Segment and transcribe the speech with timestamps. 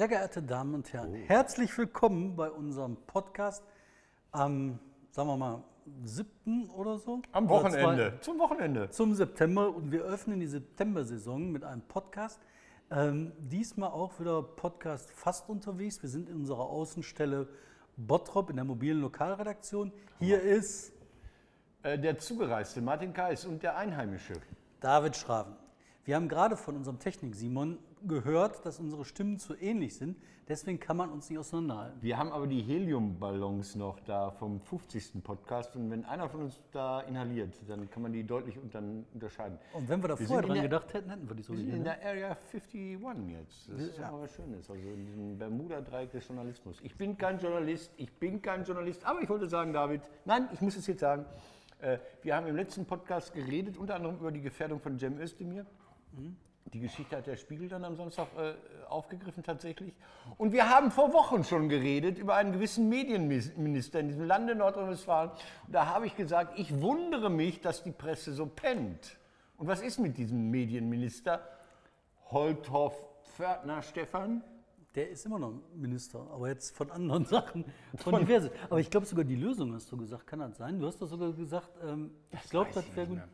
[0.00, 3.62] Sehr geehrte Damen und Herren, herzlich willkommen bei unserem Podcast
[4.32, 4.78] am,
[5.10, 5.62] sagen wir mal,
[6.04, 6.70] 7.
[6.70, 7.20] oder so?
[7.32, 8.12] Am Wochenende.
[8.12, 8.88] zwei- Zum Wochenende.
[8.88, 12.40] Zum September und wir öffnen die September-Saison mit einem Podcast.
[12.90, 16.00] Ähm, diesmal auch wieder Podcast fast unterwegs.
[16.02, 17.46] Wir sind in unserer Außenstelle
[17.98, 19.92] Bottrop in der mobilen Lokalredaktion.
[20.18, 20.94] Hier ist
[21.82, 24.32] Äh, der Zugereiste, Martin Kais und der Einheimische.
[24.80, 25.56] David Schraven.
[26.06, 30.16] Wir haben gerade von unserem Technik-Simon gehört, dass unsere Stimmen zu ähnlich sind.
[30.48, 32.02] Deswegen kann man uns nicht auseinanderhalten.
[32.02, 35.22] Wir haben aber die Heliumballons noch da vom 50.
[35.22, 38.82] Podcast und wenn einer von uns da inhaliert, dann kann man die deutlich unter
[39.14, 39.58] unterscheiden.
[39.74, 41.58] Und wenn wir da Wir vorher dran der- gedacht hätten, hätten wir die so Wir
[41.58, 41.84] sind in gesehen.
[41.84, 41.98] Ne?
[42.00, 43.68] der Area 51 jetzt.
[43.70, 44.68] Das ist ja was Schönes.
[44.70, 46.78] Also in diesem Bermuda-Dreieck des Journalismus.
[46.82, 50.60] Ich bin kein Journalist, ich bin kein Journalist, aber ich wollte sagen, David, nein, ich
[50.60, 51.26] muss es jetzt sagen.
[51.80, 55.64] Äh, wir haben im letzten Podcast geredet, unter anderem über die Gefährdung von Cem Özdemir.
[56.66, 58.54] Die Geschichte hat der Spiegel dann am Samstag äh,
[58.88, 59.92] aufgegriffen tatsächlich.
[60.38, 65.30] Und wir haben vor Wochen schon geredet über einen gewissen Medienminister in diesem Lande Nordrhein-Westfalen.
[65.30, 69.16] Und da habe ich gesagt, ich wundere mich, dass die Presse so pennt.
[69.56, 71.40] Und was ist mit diesem Medienminister?
[72.30, 72.94] Holthoff
[73.36, 74.42] Pförtner Stefan?
[74.94, 77.64] Der ist immer noch Minister, aber jetzt von anderen Sachen,
[77.96, 78.50] von diverse.
[78.68, 80.80] Aber ich glaube sogar die Lösung hast du gesagt, kann das sein?
[80.80, 83.16] Du hast doch sogar gesagt, ähm, ich glaube, das ich wäre gut.
[83.16, 83.28] mehr.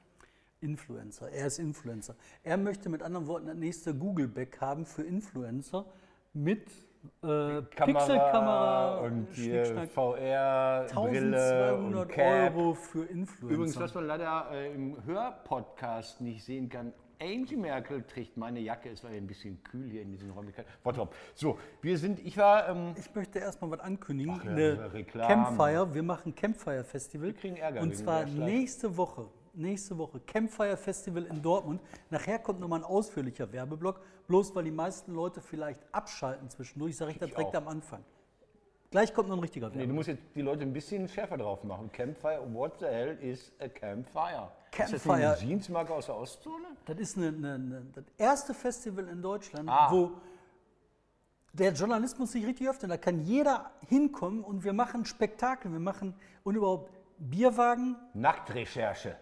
[0.60, 2.16] Influencer, er ist Influencer.
[2.42, 5.84] Er möchte mit anderen Worten das nächste Google-Back haben für Influencer
[6.32, 6.68] mit
[7.22, 9.28] äh, Pixelkamera, und.
[9.28, 12.54] VR, Brille 1200 und Cap.
[12.56, 13.54] Euro für Influencer.
[13.54, 18.90] Übrigens, was man leider äh, im Hörpodcast nicht sehen kann, Angie Merkel trägt meine Jacke.
[18.90, 20.70] Es war ja ein bisschen kühl hier in diesen Räumlichkeiten.
[20.82, 21.14] Bottrop.
[21.34, 24.34] So, wir sind, ich war, ähm, Ich möchte erstmal was ankündigen.
[24.44, 25.34] ja, Eine Reklame.
[25.34, 25.94] Campfire.
[25.94, 27.28] Wir machen Campfire Festival.
[27.28, 29.26] Wir kriegen Ärger Und zwar nächste Woche.
[29.56, 31.80] Nächste Woche Campfire Festival in Dortmund.
[32.10, 34.00] Nachher kommt nochmal ein ausführlicher Werbeblock.
[34.28, 37.62] Bloß weil die meisten Leute vielleicht abschalten zwischendurch, sage ich das direkt auch.
[37.62, 38.04] am Anfang.
[38.90, 39.96] Gleich kommt noch ein richtiger nee, du Werbeblock.
[39.96, 41.90] musst jetzt die Leute ein bisschen schärfer drauf machen.
[41.90, 44.50] Campfire, what the hell is a Campfire?
[44.72, 45.32] Ist das Campfire.
[45.32, 46.66] eine Jeansmarke aus der Ostzone?
[46.84, 49.90] Das ist eine, eine, eine, das erste Festival in Deutschland, Ah.
[49.90, 50.12] wo
[51.54, 52.90] der Journalismus sich richtig öffnet.
[52.90, 55.72] Da kann jeder hinkommen und wir machen Spektakel.
[55.72, 59.16] Wir machen und überhaupt Bierwagen, Nacktrecherche.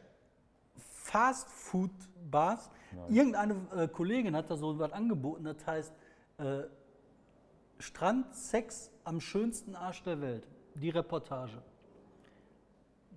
[1.15, 2.71] Fast-Food-Bars.
[3.09, 5.95] Irgendeine äh, Kollegin hat da so was angeboten, das heißt
[6.39, 6.63] äh,
[7.79, 10.49] Strandsex am schönsten Arsch der Welt.
[10.75, 11.63] Die Reportage.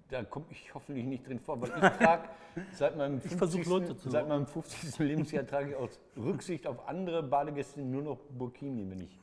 [0.10, 2.30] Da komme ich hoffentlich nicht drin vor, weil ich trage
[2.74, 3.68] seit meinem Ich versuch 50.
[3.68, 5.00] Leute zu seit meinem 50.
[5.00, 9.20] Lebensjahr trage ich aus Rücksicht auf andere Badegäste nur noch Burkini, wenn ich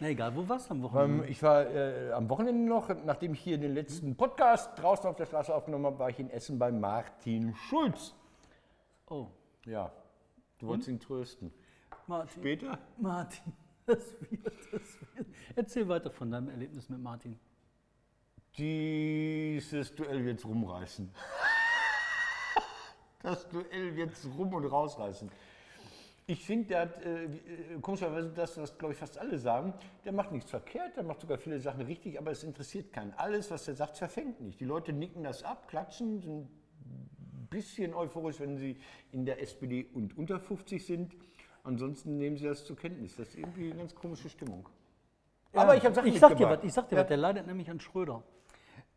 [0.00, 1.24] Na egal, wo warst du am Wochenende?
[1.24, 5.16] Ähm, ich war äh, am Wochenende noch, nachdem ich hier den letzten Podcast draußen auf
[5.16, 8.14] der Straße aufgenommen habe, war ich in Essen bei Martin Schulz.
[9.10, 9.26] oh,
[9.64, 9.90] Ja,
[10.58, 11.52] du wolltest ihn trösten.
[12.06, 12.40] Martin.
[12.40, 12.78] Später?
[12.98, 13.52] Martin,
[13.86, 15.26] das wird, das wird.
[15.56, 17.38] Erzähl weiter von deinem Erlebnis mit Martin.
[18.56, 21.10] Dieses Duell wird's rumreißen.
[23.20, 25.28] Das Duell wird's rum und rausreißen.
[26.30, 27.28] Ich finde, der hat, äh, äh,
[27.80, 29.72] komischerweise das, was glaube ich fast alle sagen,
[30.04, 33.14] der macht nichts verkehrt, der macht sogar viele Sachen richtig, aber es interessiert keinen.
[33.14, 34.60] Alles, was er sagt, verfängt nicht.
[34.60, 36.50] Die Leute nicken das ab, klatschen, sind
[36.84, 38.76] ein bisschen euphorisch, wenn sie
[39.10, 41.16] in der SPD und unter 50 sind.
[41.64, 43.16] Ansonsten nehmen sie das zur Kenntnis.
[43.16, 44.68] Das ist irgendwie eine ganz komische Stimmung.
[45.54, 47.02] aber ich habe Sachen ich sag dir was, ich sag dir Ja.
[47.02, 48.22] was, der leidet nämlich an Schröder.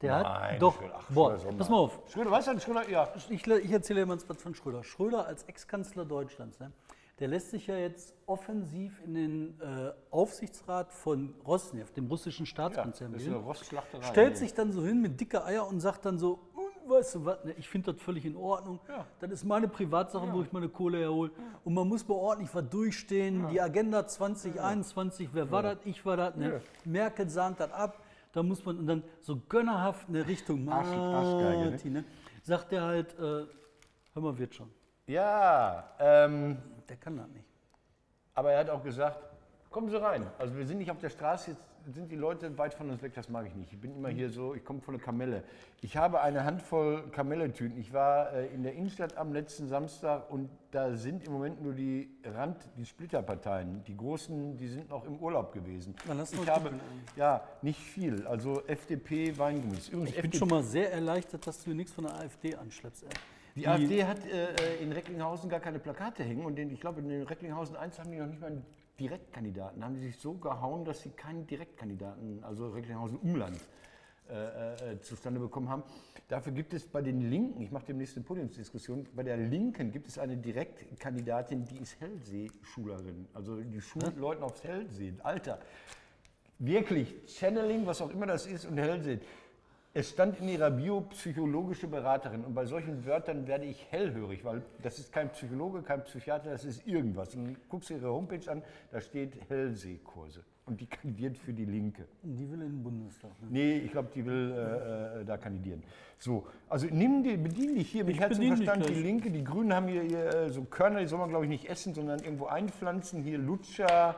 [0.02, 1.76] Der Nein, hat doch, Schröder, ach, boah, Schröder pass mal.
[1.78, 3.08] mal auf, Schröder, weißt du, Schröder, ja.
[3.16, 4.84] ich, ich erzähle dir mal was von Schröder.
[4.84, 6.74] Schröder als Ex-Kanzler Deutschlands, ne,
[7.22, 13.14] der lässt sich ja jetzt offensiv in den äh, Aufsichtsrat von Rosneft, dem russischen Staatskonzern,
[13.14, 13.46] das ist eine wählen.
[13.46, 14.04] Rostschlachterei.
[14.04, 17.26] stellt sich dann so hin mit dicke Eier und sagt dann so, "Und weißt du
[17.26, 18.80] was, ne, ich finde das völlig in Ordnung.
[18.90, 19.06] Ja.
[19.20, 21.32] Das ist meine Privatsache, wo ich meine Kohle herhole.
[21.64, 23.48] Und man muss mal ordentlich was durchstehen.
[23.50, 25.78] Die Agenda 2021, wer war das?
[25.86, 26.36] Ich war das.
[26.36, 26.60] Ne?
[26.86, 28.02] Merkel sahnt das ab.
[28.34, 32.00] Da muss man und dann so gönnerhaft eine Richtung Arsch- Arschgeige, ne?
[32.00, 32.06] Ne?
[32.44, 33.48] sagt er halt, äh, hör
[34.16, 34.70] mal, wird schon.
[35.06, 36.58] Ja, ähm,
[36.92, 37.46] Der kann das nicht.
[38.34, 39.18] aber er hat auch gesagt,
[39.70, 40.28] kommen Sie rein.
[40.38, 43.14] Also wir sind nicht auf der Straße, jetzt sind die Leute weit von uns weg,
[43.16, 43.72] das mag ich nicht.
[43.72, 45.46] Ich bin immer hier so, ich komme von der Kamelle.
[45.80, 47.80] Ich habe eine Handvoll Kamelletüten.
[47.80, 51.74] Ich war äh, in der Innenstadt am letzten Samstag und da sind im Moment nur
[51.74, 53.86] die Rand, die Splitterparteien.
[53.86, 55.96] Die großen, die sind noch im Urlaub gewesen.
[56.08, 56.74] Dann lass ich habe,
[57.16, 58.28] ja, nicht viel.
[58.28, 59.88] Also FDP, Weingummis.
[59.88, 63.04] Übrigens, Ich bin FDP schon mal sehr erleichtert, dass du nichts von der AfD anschleppst.
[63.04, 63.10] Ey.
[63.56, 67.10] Die AfD hat äh, in Recklinghausen gar keine Plakate hängen und den, ich glaube, in
[67.10, 68.66] den Recklinghausen 1 haben die noch nicht mal einen
[69.00, 69.80] Direktkandidaten.
[69.80, 73.60] Da haben die sich so gehauen, dass sie keinen Direktkandidaten, also Recklinghausen Umland,
[74.30, 75.84] äh, äh, zustande bekommen haben.
[76.30, 80.08] Dafür gibt es bei den Linken, ich mache demnächst eine Podiumsdiskussion, bei der Linken gibt
[80.08, 83.28] es eine Direktkandidatin, die ist Hellsee-Schülerin.
[83.34, 85.20] Also die schult Leuten aufs Hellsehen.
[85.22, 85.60] Alter,
[86.60, 89.20] wirklich, Channeling, was auch immer das ist, und Hellsehen.
[89.94, 94.62] Es stand in ihrer Bio psychologische Beraterin und bei solchen Wörtern werde ich hellhörig, weil
[94.82, 97.36] das ist kein Psychologe, kein Psychiater, das ist irgendwas.
[97.36, 102.08] Und guckst du ihre Homepage an, da steht Hellseekurse und die kandidiert für die Linke.
[102.24, 103.32] Die will in den Bundestag.
[103.42, 103.48] Ne?
[103.50, 105.84] Nee, ich glaube, die will äh, äh, da kandidieren.
[106.18, 108.88] So, also nimm die, bedien dich hier mit Herz und Verstand.
[108.88, 108.94] Die.
[108.94, 111.70] Linke, die Grünen haben hier, hier äh, so Körner, die soll man glaube ich nicht
[111.70, 113.24] essen, sondern irgendwo einpflanzen.
[113.24, 114.16] Hier Lutscher.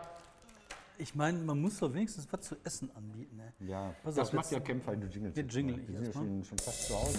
[1.00, 3.38] Ich meine, man muss doch wenigstens was zu essen anbieten.
[3.38, 3.52] Ne?
[3.68, 5.36] Ja, Pass das auf, macht ja Kämpfer, du jingelst.
[5.36, 5.88] Wir jetzt jingeln mal.
[5.88, 7.18] Wir jetzt sind ja schon, schon fast zu Hause.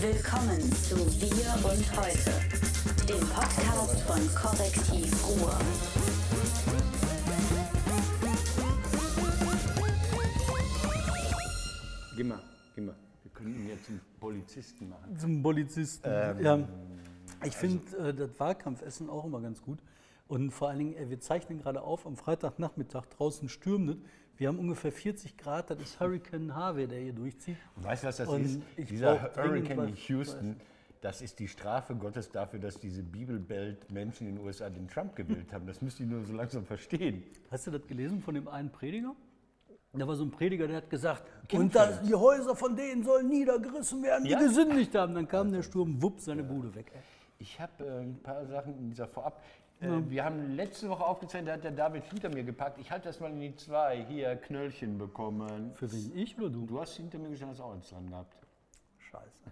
[0.00, 2.32] Willkommen zu Wir und Heute,
[3.06, 5.58] dem Podcast von Korrektiv Ruhr.
[12.16, 12.40] Geh mal,
[12.74, 12.96] geh mal.
[13.22, 15.18] Wir können ihn jetzt zum Polizisten machen.
[15.18, 16.08] Zum Polizisten.
[16.10, 16.68] Ähm, ja.
[17.44, 19.78] Ich finde äh, das Wahlkampfessen auch immer ganz gut.
[20.26, 23.96] Und vor allen Dingen, äh, wir zeichnen gerade auf, am Freitagnachmittag draußen stürmt es.
[24.36, 27.56] Wir haben ungefähr 40 Grad, das ist Hurricane Harvey, der hier durchzieht.
[27.76, 28.44] Und weißt du, was das Und
[28.76, 28.90] ist?
[28.90, 30.56] Dieser Hurricane in Houston,
[31.00, 35.52] das ist die Strafe Gottes dafür, dass diese Bibelbelt-Menschen in den USA den Trump gewählt
[35.52, 35.66] haben.
[35.66, 37.22] Das müsst ihr nur so langsam verstehen.
[37.50, 39.14] Hast du das gelesen von dem einen Prediger?
[39.92, 41.22] Da war so ein Prediger, der hat gesagt,
[41.52, 44.40] und das, die Häuser von denen sollen niedergerissen werden, die Ja.
[44.40, 45.14] gesündigt haben.
[45.14, 46.90] Dann kam der Sturm, wupp, seine Bude weg.
[47.38, 49.40] Ich habe äh, ein paar Sachen in dieser Vorab.
[49.80, 52.78] Äh, Wir haben letzte Woche aufgezeichnet, da hat der David hinter mir gepackt.
[52.78, 54.04] Ich halte das mal in die zwei.
[54.08, 55.72] Hier, Knöllchen bekommen.
[55.74, 56.12] Für wen?
[56.16, 56.66] Ich oder du?
[56.66, 58.34] Du hast hinter mir gestanden, hast auch eins dran gehabt.
[58.98, 59.44] Scheiße.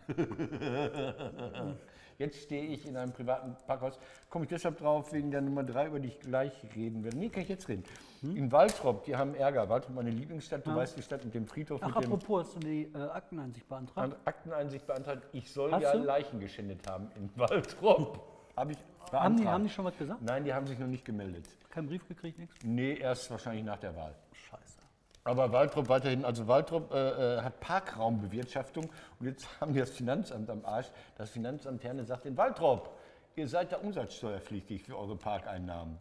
[2.18, 3.98] Jetzt stehe ich in einem privaten Parkhaus.
[4.30, 7.16] Komme ich deshalb drauf, wegen der Nummer drei, über die ich gleich reden werde.
[7.16, 7.82] Nee, kann ich jetzt reden.
[8.22, 9.68] In Waltrop, die haben Ärger.
[9.68, 10.64] Waltrop, meine Lieblingsstadt.
[10.64, 13.98] Du weißt, die Stadt mit dem Friedhof, Ach, apropos, hast du die äh, Akteneinsicht beantragt?
[13.98, 15.26] An Akteneinsicht beantragt.
[15.32, 16.04] Ich soll Hast ja du?
[16.04, 18.20] Leichen geschändet haben in Waltrop.
[18.56, 18.78] Habe ich.
[19.12, 20.22] Haben die, haben die schon was gesagt?
[20.22, 21.46] Nein, die haben sich noch nicht gemeldet.
[21.70, 22.54] Keinen Brief gekriegt, nichts?
[22.64, 24.14] Nee, erst wahrscheinlich nach der Wahl.
[24.32, 24.78] Scheiße.
[25.24, 30.50] Aber Waltrop weiterhin, also Waltrop äh, äh, hat Parkraumbewirtschaftung und jetzt haben die das Finanzamt
[30.50, 30.90] am Arsch.
[31.16, 32.98] Das Finanzamt Herne sagt in Waltrop,
[33.36, 35.96] ihr seid da umsatzsteuerpflichtig für eure Parkeinnahmen.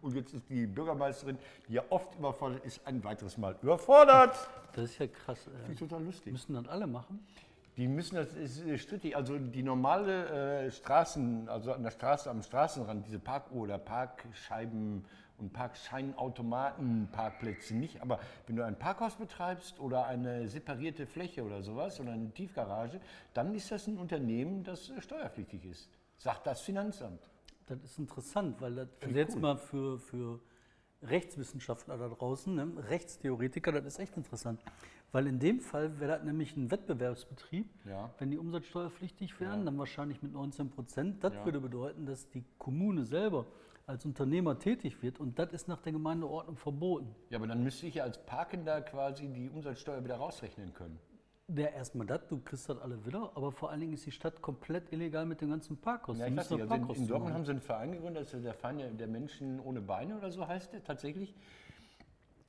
[0.00, 1.36] Und jetzt ist die Bürgermeisterin,
[1.68, 4.34] die ja oft überfordert ist, ein weiteres Mal überfordert.
[4.72, 5.38] Das ist ja krass.
[5.44, 6.32] Finde Äh, ich total lustig.
[6.32, 7.26] müssen das alle machen?
[7.76, 12.42] Die müssen, das ist strittig, also die normale äh, Straßen, also an der Straße, am
[12.42, 15.04] Straßenrand, diese Park- oder Parkscheiben
[15.38, 21.62] und Parkscheinautomaten, Parkplätze nicht, aber wenn du ein Parkhaus betreibst oder eine separierte Fläche oder
[21.62, 23.00] sowas oder eine Tiefgarage,
[23.32, 25.88] dann ist das ein Unternehmen, das äh, steuerpflichtig ist,
[26.18, 27.28] sagt das Finanzamt.
[27.66, 29.40] Das ist interessant, weil das also jetzt cool.
[29.40, 30.38] mal für, für
[31.02, 34.60] Rechtswissenschaftler da draußen, ne, Rechtstheoretiker, das ist echt interessant.
[35.14, 37.70] Weil in dem Fall wäre das nämlich ein Wettbewerbsbetrieb.
[37.84, 38.12] Ja.
[38.18, 41.22] Wenn die umsatzsteuerpflichtig wären, dann wahrscheinlich mit 19 Prozent.
[41.22, 41.44] Das Ja.
[41.44, 43.46] würde bedeuten, dass die Kommune selber
[43.86, 47.14] als Unternehmer tätig wird und das ist nach der Gemeindeordnung verboten.
[47.30, 50.98] Ja, aber dann müsste ich ja als Parkender quasi die Umsatzsteuer wieder rausrechnen können.
[51.46, 54.42] Ja, erstmal das, du kriegst das alle wieder, aber vor allen Dingen ist die Stadt
[54.42, 56.18] komplett illegal mit dem ganzen Parkhaus.
[56.18, 58.44] Ja, ich weiß nicht, also in, in Dortmund haben sie einen Verein gegründet, das ist
[58.44, 61.36] der Verein der, der Menschen ohne Beine oder so heißt der tatsächlich.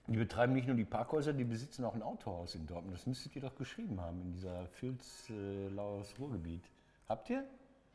[0.07, 2.95] Die betreiben nicht nur die Parkhäuser, die besitzen auch ein Autohaus in Dortmund.
[2.95, 6.63] Das müsstet ihr doch geschrieben haben in dieser Filz-Laus Ruhrgebiet.
[7.09, 7.43] Habt ihr?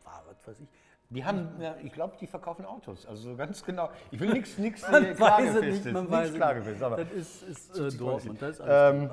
[0.04, 0.68] Ah, was weiß ich.
[1.10, 3.04] Die haben, ja, ich glaube, die verkaufen Autos.
[3.04, 3.90] Also so ganz genau.
[4.12, 6.82] Ich will nichts nichts äh, weiß es Klagefestes, nicht, man nichts weiß es Klagefestes, nicht.
[6.86, 9.10] aber Das ist, ist äh, Dortmund, das ist ähm,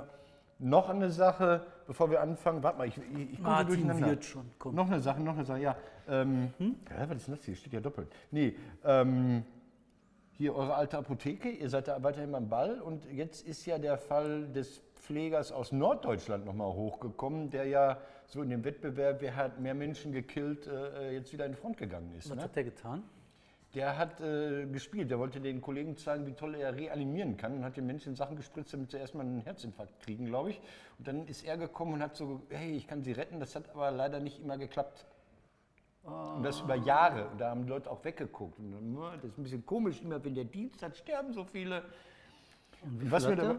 [0.60, 2.62] noch eine Sache, bevor wir anfangen.
[2.62, 4.08] Warte mal, ich, ich, ich komme durcheinander.
[4.08, 4.75] wird schon, komm.
[4.75, 5.75] Noch eine Sache, noch eine Sache, ja.
[6.08, 7.10] Ähm, ja.
[7.10, 7.56] Was ist denn das hier?
[7.56, 8.10] Steht ja doppelt.
[8.30, 9.44] Nee, ähm,
[10.38, 13.98] hier eure alte Apotheke, ihr seid da weiterhin am Ball und jetzt ist ja der
[13.98, 19.60] Fall des Pflegers aus Norddeutschland nochmal hochgekommen, der ja so in dem Wettbewerb, wer hat
[19.60, 22.29] mehr Menschen gekillt, äh, jetzt wieder in die Front gegangen ist.
[22.29, 22.44] Was Ne?
[22.44, 23.03] hat der getan?
[23.74, 27.63] Der hat äh, gespielt, der wollte den Kollegen zeigen, wie toll er reanimieren kann und
[27.65, 30.62] hat den Menschen Sachen gespritzt, damit sie erstmal einen Herzinfarkt kriegen, glaube ich.
[31.00, 33.70] Und dann ist er gekommen und hat so, hey, ich kann sie retten, das hat
[33.74, 35.06] aber leider nicht immer geklappt.
[36.08, 37.28] Und das über Jahre.
[37.30, 38.58] Und da haben Leute auch weggeguckt.
[38.60, 41.44] Und dann, "Nur, das ist ein bisschen komisch, immer wenn der Dienst hat, sterben so
[41.44, 41.84] viele.
[42.82, 43.56] Und was hat da, er?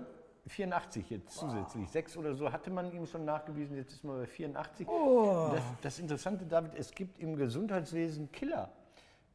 [0.46, 1.88] 84 jetzt zusätzlich.
[1.90, 4.88] Sechs oder so hatte man ihm schon nachgewiesen, jetzt ist man bei 84.
[4.88, 8.70] Und Das, das Interessante, David, es gibt im Gesundheitswesen Killer.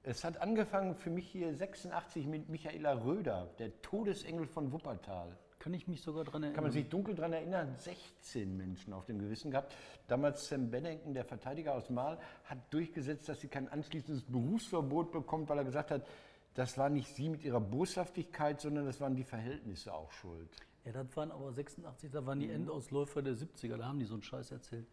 [0.01, 5.37] Es hat angefangen für mich hier 86 mit Michaela Röder, der Todesengel von Wuppertal.
[5.63, 6.55] Kann ich mich sogar dran erinnern?
[6.55, 9.73] Kann man sich dunkel daran erinnern, 16 Menschen auf dem Gewissen gehabt.
[10.09, 15.47] Damals Sam Bennington, der Verteidiger aus Mahl, hat durchgesetzt, dass sie kein anschließendes Berufsverbot bekommt,
[15.47, 16.05] weil er gesagt hat,
[16.53, 20.49] das war nicht sie mit ihrer Boshaftigkeit, sondern das waren die Verhältnisse auch schuld.
[20.83, 22.55] Ja, das waren aber 86, da waren die Mhm.
[22.55, 24.85] Endausläufer der 70er, da haben die so einen Scheiß erzählt.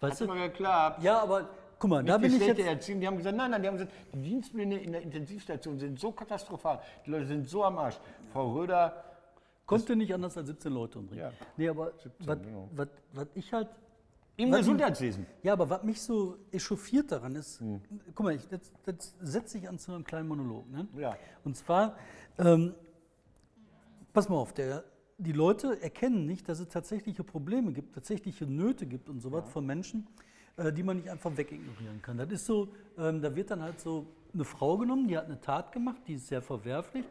[0.00, 0.34] Weißt Hat du?
[0.34, 1.04] mal geklappt.
[1.04, 2.58] Ja, aber guck mal, da bin ich jetzt.
[2.58, 3.00] erziehen.
[3.00, 6.10] Die haben gesagt, nein, nein, die haben gesagt, die Dienstpläne in der Intensivstation sind so
[6.10, 6.80] katastrophal.
[7.06, 7.98] Die Leute sind so am Arsch.
[8.32, 9.04] Frau Röder,
[9.66, 11.24] Konnte nicht anders als 17 Leute umbringen.
[11.24, 11.32] Ja.
[11.56, 12.68] Nee, aber was, genau.
[12.74, 13.68] was, was ich halt.
[14.36, 15.26] im Was- Gesundheitswesen.
[15.42, 17.80] Ja, aber was mich so echauffiert daran ist, Hm.
[18.14, 20.70] guck mal, ich, das, das setze ich an zu einem kleinen Monolog.
[20.70, 20.86] Ne?
[20.96, 21.16] Ja.
[21.44, 21.96] Und zwar,
[22.38, 22.74] ähm,
[24.12, 24.84] pass mal auf, der,
[25.18, 29.48] die Leute erkennen nicht, dass es tatsächliche Probleme gibt, tatsächliche Nöte gibt und so was
[29.48, 30.06] von Menschen,
[30.56, 32.18] äh, die man nicht einfach wegignorieren kann.
[32.18, 32.68] Das ist so,
[32.98, 36.14] ähm, da wird dann halt so eine Frau genommen, die hat eine Tat gemacht, die
[36.14, 37.04] ist sehr verwerflich.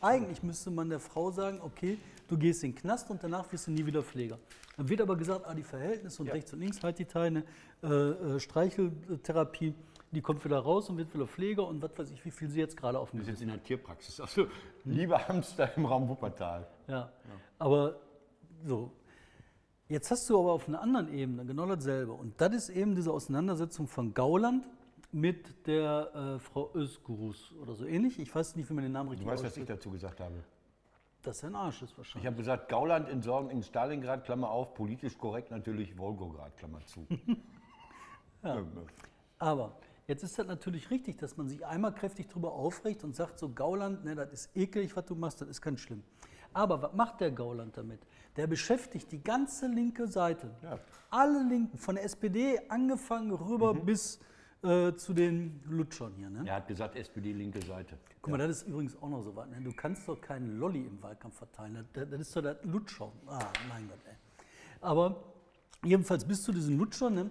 [0.00, 3.66] Eigentlich müsste man der Frau sagen, okay, du gehst in den Knast und danach wirst
[3.66, 4.38] du nie wieder Pfleger.
[4.76, 6.34] Dann wird aber gesagt, ah, die Verhältnisse und Ja.
[6.34, 7.44] rechts und links halt die Teile,
[7.82, 9.74] äh, äh, Streicheltherapie,
[10.12, 12.60] die kommt wieder raus und wird wieder Pfleger und was weiß ich, wie viel sie
[12.60, 14.20] jetzt gerade auf dem ist jetzt in der Tierpraxis.
[14.20, 14.46] Also,
[14.84, 16.66] lieber Hamster im Raum Wuppertal.
[16.88, 17.12] Ja,
[17.58, 17.96] aber
[18.64, 18.90] so.
[19.88, 22.12] Jetzt hast du aber auf einer anderen Ebene genau dasselbe.
[22.12, 24.64] Und das ist eben diese Auseinandersetzung von Gauland
[25.12, 28.18] mit der äh, Frau Özgurus oder so ähnlich.
[28.18, 30.42] Ich weiß nicht, wie man den Namen Du richtig weißt, was ich dazu gesagt habe.
[31.22, 32.26] Dass er ein Arsch ist Ich wahrscheinlich.
[32.26, 37.06] habe gesagt, Gauland entsorgen in Stalingrad, Klammer auf, politisch korrekt natürlich Wolgograd, Klammer zu.
[38.42, 38.64] ja.
[39.38, 39.76] Aber
[40.06, 43.50] jetzt ist das natürlich richtig, dass man sich einmal kräftig darüber aufregt und sagt, so
[43.50, 46.02] Gauland, ne, das ist eklig, was du machst, das ist ganz schlimm.
[46.52, 48.00] Aber was macht der Gauland damit?
[48.36, 50.50] Der beschäftigt die ganze linke Seite.
[50.62, 50.78] Ja.
[51.10, 54.20] Alle Linken, von der SPD angefangen rüber bis
[54.62, 56.30] äh, zu den Lutschern hier.
[56.30, 56.42] Ne?
[56.46, 57.98] Er hat gesagt, SPD linke Seite.
[58.20, 59.48] Guck mal, das ist übrigens auch noch so was.
[59.48, 59.60] Ne?
[59.62, 61.86] Du kannst doch keinen Lolli im Wahlkampf verteilen.
[61.92, 63.10] Das, das ist doch der Lutscher.
[63.26, 63.38] Ah,
[63.68, 64.14] mein Gott, ey.
[64.80, 65.22] Aber
[65.82, 67.30] jedenfalls bis zu diesen Lutschern ne,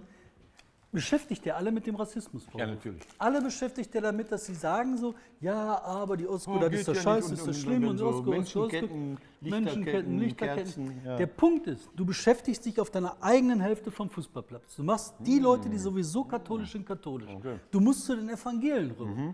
[0.91, 2.45] beschäftigt der alle mit dem Rassismus.
[2.55, 3.01] Ja, natürlich.
[3.17, 6.87] Alle beschäftigt er damit, dass sie sagen so, ja, aber die Osko, Oh, das ist
[6.87, 8.31] doch ja scheiße, ist und- doch und- schlimm und und, so.
[8.31, 11.17] Menschenketten, Menschenketten, Lichterketten, ja.
[11.17, 14.75] Der Punkt ist, du beschäftigst dich auf deiner eigenen Hälfte vom Fußballplatz.
[14.75, 17.29] Du machst die Leute, die sowieso katholisch sind, katholisch.
[17.35, 17.53] Okay.
[17.55, 17.59] Mhm.
[17.71, 19.33] Du musst zu den Evangelien rüber.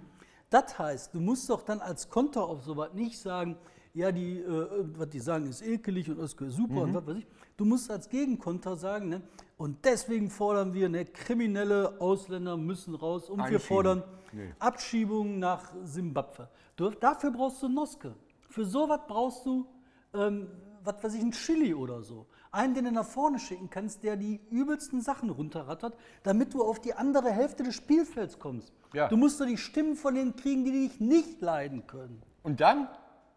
[0.49, 3.57] Das heißt, du musst doch dann als Konter auf sowas nicht sagen,
[3.95, 6.95] ja, die, äh, was die sagen, ist ekelig und ist super und Mhm.
[6.95, 7.27] was weiß ich.
[7.57, 9.21] Du musst als Gegenkonter sagen, ne,
[9.57, 14.53] und deswegen fordern wir, ne, kriminelle Ausländer müssen raus und wir fordern Nee.
[14.59, 16.49] Abschiebungen nach Simbabwe.
[16.75, 18.13] Du, dafür brauchst du Noske.
[18.49, 19.65] Für sowas brauchst du,
[20.13, 20.47] ähm,
[20.83, 22.25] was weiß ich, einen Chili oder so.
[22.51, 26.79] Einen, den du nach vorne schicken kannst, der die übelsten Sachen runterrattert, damit du auf
[26.79, 28.73] die andere Hälfte des Spielfelds kommst.
[28.93, 29.07] Ja.
[29.07, 32.21] Du musst doch die Stimmen von denen kriegen, die dich nicht leiden können.
[32.43, 32.87] Und dann?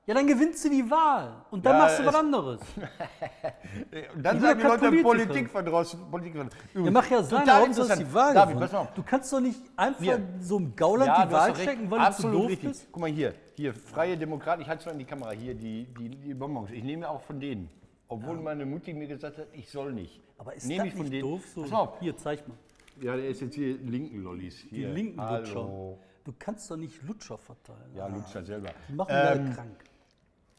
[0.09, 2.61] Ja, dann gewinnst du die Wahl und dann Ja, machst du was es- anderes.
[4.15, 5.03] Und dann Ich sagen die Leute Politiker.
[5.03, 6.11] Politik von draußen.
[6.11, 8.15] Politik von Ja, mach ja sein, Hauptsache ist die.
[8.15, 8.95] Wahl David, pass auf.
[8.95, 10.21] Du kannst doch nicht einfach Hier.
[10.41, 12.69] so einem Gauland Ja, die du Wahl schenken, weil du zu Absolut doof richtig.
[12.71, 12.89] bist.
[12.91, 15.85] Guck mal hier, hier, Freie Demokraten, ich halte es mal in die Kamera, hier, die,
[15.99, 16.71] die, die Bonbons.
[16.71, 17.69] Ich nehme auch von denen.
[18.09, 20.23] Obwohl meine Mutti mir gesagt hat, ich soll nicht.
[20.39, 21.23] Aber ist nehme das ich von nicht denen.
[21.29, 21.63] doof so?
[21.65, 22.01] Pass auf.
[22.01, 22.57] Hier, zeig mal.
[23.03, 24.63] Ja, der ist jetzt hier linken Lollis.
[24.71, 24.89] Die Hier.
[24.89, 25.37] linken Hallo.
[25.45, 25.99] Lutscher.
[26.25, 27.91] Du kannst doch nicht Lutscher verteilen.
[27.95, 28.71] Ja, Lutscher selber.
[28.89, 29.77] Die machen wir Ähm, alle krank.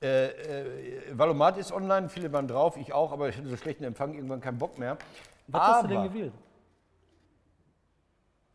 [0.02, 3.84] Äh, äh, Valomat ist online, viele waren drauf, ich auch, aber ich hatte so schlechten
[3.84, 4.98] Empfang, irgendwann keinen Bock mehr.
[5.48, 6.34] Was hast du denn aber gewählt?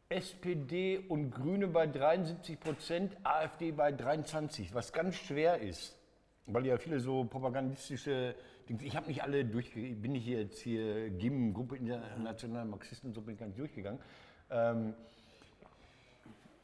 [0.09, 5.99] SPD und Grüne bei 73 Prozent, AfD bei 23, was ganz schwer ist,
[6.47, 8.35] weil ja viele so propagandistische
[8.69, 13.15] Dinge, ich habe nicht alle durchgegangen, bin ich jetzt hier GIM, Gruppe Internationaler Marxisten und
[13.15, 14.01] so, bin ich gar nicht durchgegangen.
[14.51, 14.95] Ähm,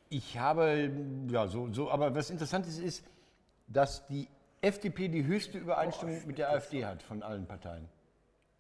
[0.09, 0.91] ich habe,
[1.29, 3.05] ja, so, so, aber was interessant ist, ist,
[3.67, 4.29] dass die
[4.61, 7.89] FDP die höchste Übereinstimmung mit der AfD hat von allen Parteien.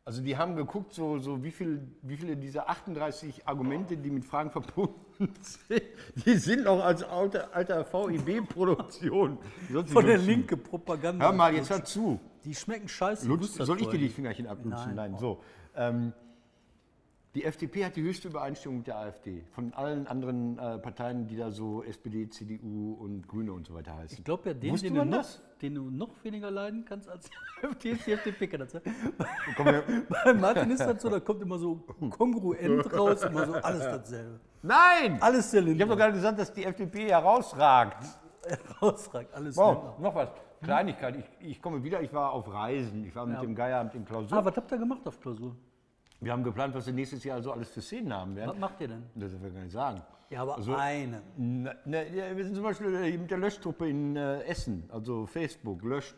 [0.04, 4.24] Also die haben geguckt, so, so wie, viel, wie viele dieser 38 Argumente, die mit
[4.24, 4.94] Fragen verbunden
[5.42, 5.82] sind,
[6.24, 9.38] die sind noch als alter, alter VIB-Produktion.
[9.86, 11.26] Von der linke Propaganda.
[11.26, 12.18] Hör mal, jetzt hör zu.
[12.44, 13.28] Die schmecken scheiße.
[13.28, 14.08] Lutsch, soll ich dir die.
[14.08, 14.94] Fingerchen ablutschen?
[14.94, 15.12] Nein.
[15.12, 15.42] Nein, so.
[15.76, 16.12] Ähm,
[17.34, 19.44] die FDP hat die höchste Übereinstimmung mit der AfD.
[19.52, 23.96] Von allen anderen äh, Parteien, die da so SPD, CDU und Grüne und so weiter
[23.96, 24.18] heißen.
[24.18, 25.26] Ich glaube ja, den, den du, noch,
[25.62, 27.30] den du noch weniger leiden kannst als
[27.62, 28.48] die AfD, ist die FDP.
[28.48, 28.82] Kann das her.
[30.24, 31.76] Bei Martin ist das so, da kommt immer so
[32.10, 34.40] kongruent raus, immer so alles dasselbe.
[34.62, 35.18] Nein!
[35.20, 35.96] Alles der Ich habe doch Lindner.
[35.96, 38.06] gerade gesagt, dass die FDP herausragt.
[38.82, 39.94] Rausragt, alles Lindner.
[40.00, 40.30] noch was.
[40.62, 41.16] Kleinigkeit.
[41.40, 43.04] Ich, ich komme wieder, ich war auf Reisen.
[43.04, 43.40] Ich war mit Ja.
[43.40, 44.36] dem Geierabend in Klausur.
[44.36, 45.54] Ah, was habt ihr gemacht auf Klausur?
[46.20, 48.50] Wir haben geplant, was wir nächstes Jahr so alles für Szenen haben werden.
[48.50, 49.02] Was macht ihr denn?
[49.14, 50.02] Das dürfen wir gar nicht sagen.
[50.30, 51.22] Ja, aber Also- eine.
[51.36, 55.26] Na, na, ja, wir sind zum Beispiel äh, mit der Löschtruppe in äh, Essen, also
[55.26, 56.14] Facebook, löscht.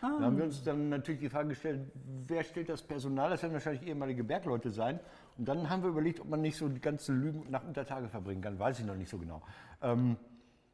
[0.00, 0.16] Ah.
[0.18, 1.80] Da haben wir uns dann natürlich die Frage gestellt,
[2.26, 3.30] wer stellt das Personal?
[3.30, 4.98] Das werden wahrscheinlich ehemalige Bergleute sein.
[5.38, 8.40] Und dann haben wir überlegt, ob man nicht so die ganzen Lügen nach Untertage verbringen
[8.42, 8.58] kann.
[8.58, 9.42] Weiß ich noch nicht so genau.
[9.80, 10.16] Ähm,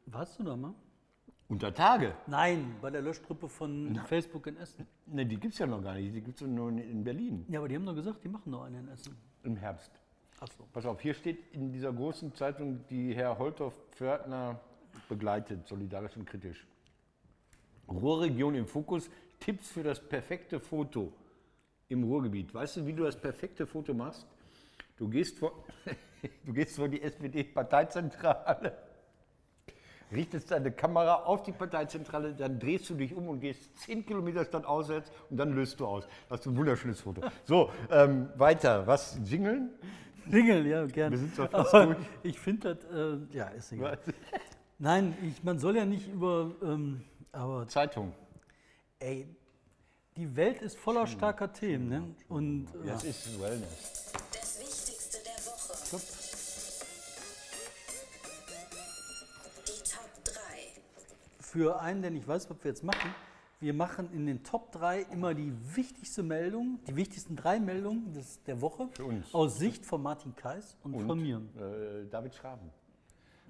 [0.05, 0.73] Warst du da mal?
[1.49, 2.13] Unter Tage?
[2.27, 4.85] Nein, bei der Löschtruppe von Facebook in Essen.
[5.07, 6.13] Ne, die gibt es ja noch gar nicht.
[6.15, 8.51] Die gibt es nur in- in Berlin Ja, aber die haben doch gesagt, die machen
[8.51, 9.17] noch eine in Essen.
[9.43, 9.91] im Herbst.
[10.39, 10.65] Ach so.
[10.71, 14.59] Pass auf, hier steht in dieser großen Zeitung, die Herr Holthoff-Pförtner
[15.09, 16.65] begleitet, solidarisch und kritisch.
[17.89, 21.11] Ruhrregion im Fokus, Tipps für das perfekte Foto
[21.87, 22.53] im Ruhrgebiet.
[22.53, 24.27] Weißt du, wie du das perfekte Foto machst?
[24.97, 25.63] Du gehst vor,
[26.45, 28.77] du gehst vor die SPD-Parteizentrale,
[30.11, 34.43] richtest deine Kamera auf die Parteizentrale, dann drehst du dich um und gehst 10 Kilometer
[34.45, 36.07] statt auswärts und dann löst du aus.
[36.29, 37.21] Das ist ein wunderschönes Foto.
[37.45, 38.85] So, ähm, weiter.
[38.87, 39.19] Was?
[39.23, 39.69] Jingeln?
[40.31, 41.11] Ringel, ja, gerne.
[41.11, 42.07] Wir sind zwar fast Aber durch.
[42.23, 43.97] ich finde das, äh, ja, ist egal.
[44.77, 47.01] Nein, ich, man soll ja nicht über, ähm,
[47.31, 48.13] aber Zeitung.
[48.99, 49.27] ey,
[50.15, 52.03] die Welt ist voller starker Themen, ne?
[52.27, 54.13] Und äh, Das ist Wellness.
[61.51, 63.13] Für einen, der nicht weiß, was wir jetzt machen,
[63.59, 68.41] wir machen in den Top 3 immer die wichtigste Meldung, die wichtigsten drei Meldungen des,
[68.43, 69.33] der Woche uns.
[69.33, 71.41] aus Sicht von Martin Kais und, Und von mir.
[71.57, 72.69] Äh, David Schraben.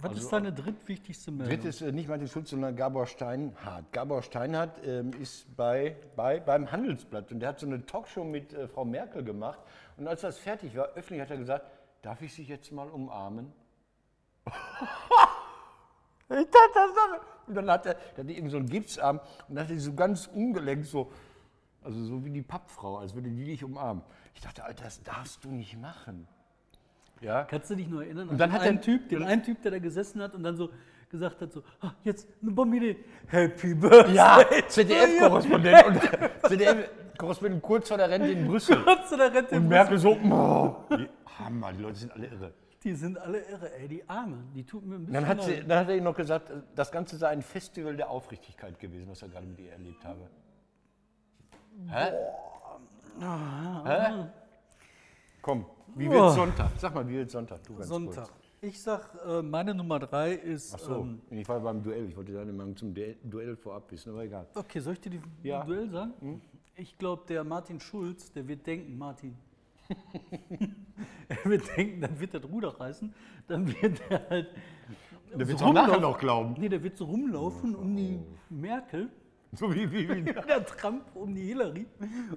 [0.01, 1.49] Was also- ist deine drittwichtigste Meldung?
[1.49, 3.91] Dritt ist äh, nicht Martin Schulz, sondern Gabor Steinhardt.
[3.91, 8.53] Gabor Steinhardt ähm, ist bei, bei, beim Handelsblatt und der hat so eine Talkshow mit
[8.53, 9.59] äh, Frau Merkel gemacht.
[9.97, 11.65] Und als das fertig war, öffentlich hat er gesagt,
[12.01, 13.51] darf ich Sie jetzt mal umarmen?
[14.47, 15.39] ich dachte, das doch-
[16.29, 19.93] und dann hat er, der hatte eben so einen Gipsarm und dann hat er so
[19.93, 21.11] ganz ungelenkt so,
[21.83, 24.03] also so wie die Pappfrau, als würde die dich umarmen.
[24.35, 26.27] Ich dachte, Alter, das darfst du nicht machen.
[27.21, 27.43] Ja?
[27.45, 28.29] Kannst du dich nur erinnern?
[28.29, 30.55] Und dann an hat er- Typ, den einen Typ, der da gesessen hat und dann
[30.55, 30.69] so
[31.09, 32.95] gesagt hat so, ah, jetzt eine Bombe,
[33.27, 34.13] Happy Birthday.
[34.13, 36.01] Ja, ZDF-Korrespondent und
[36.49, 38.77] ZDF-Korrespondent kurz vor der Rente in Brüssel.
[38.85, 39.69] Gott sei Dank rennt der Und Bus.
[39.71, 40.75] Merkel so, oh,
[41.39, 42.53] Hammer, die Leute sind alle irre.
[42.83, 45.51] Die sind alle irre, ey, die Arme, die tut mir ein bisschen Dann hat, sie,
[45.55, 45.69] leid.
[45.69, 49.21] dann hat er ihm noch gesagt, das Ganze sei ein Festival der Aufrichtigkeit gewesen, was
[49.21, 50.29] er gerade mit ihr erlebt habe.
[51.87, 52.11] Hä?
[53.19, 54.25] Hä?
[55.41, 56.31] Komm, wie wird.
[56.33, 56.71] Sonntag?
[56.77, 57.63] Sag mal, wie wird Sonntag?
[57.63, 58.25] Du ganz Sonntag.
[58.27, 58.39] Kurz.
[58.61, 62.09] Ich sag, äh, meine Nummer drei ist, Ach so, ähm, ich war beim Duell.
[62.09, 64.47] Ich wollte deine Meinung zum Du- Duell vorab wissen, aber egal.
[64.53, 65.61] okay, soll ich dir die Ja.
[65.61, 65.67] Hm?
[65.67, 66.41] Duell sagen?
[66.75, 69.35] Ich glaube, der Martin Schulz, der wird denken, Martin,
[71.27, 73.13] er wird denken, dann wird er das Ruder reißen,
[73.47, 74.47] dann wird er halt
[75.37, 76.01] Der wird so auch nachher rumlaufen.
[76.11, 76.55] noch glauben.
[76.59, 79.09] Nee, der wird so rumlaufen um die Merkel,
[79.53, 80.21] So wie, wie, wie.
[80.47, 81.85] der Trump um die Hillary,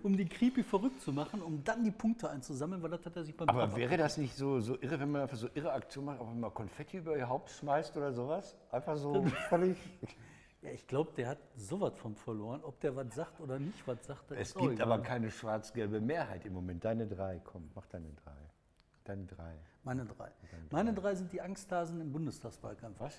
[0.02, 3.24] um die creepy verrückt zu machen, um dann die Punkte einzusammeln, weil das hat er
[3.24, 5.72] sich beim Aber Papa- wäre das nicht so, so irre, wenn man einfach so irre
[5.72, 8.56] Aktion macht, auch mal Konfetti über ihr Haupt schmeißt oder sowas?
[8.70, 9.76] Einfach so völlig.
[10.62, 12.62] Ja, ich glaube, der hat sowas von verloren.
[12.62, 16.00] Ob der was sagt oder nicht was sagt, das Es ist gibt aber keine schwarz-gelbe
[16.00, 16.84] Mehrheit im Moment.
[16.84, 18.36] Deine drei, komm, mach deine drei.
[19.04, 19.56] Deine drei.
[19.82, 20.30] Meine drei.
[20.70, 23.00] Meine drei sind die Angsthasen im Bundestagswahlkampf.
[23.00, 23.18] Was?